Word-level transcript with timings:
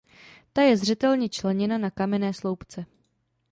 Ta 0.53 0.61
je 0.61 0.77
zřetelně 0.77 1.29
členěna 1.29 1.77
na 1.77 1.89
kamenné 1.91 2.33
sloupce. 2.33 2.85